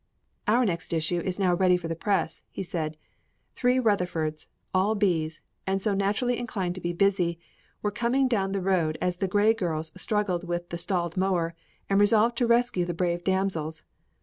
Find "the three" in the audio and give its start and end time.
2.93-3.77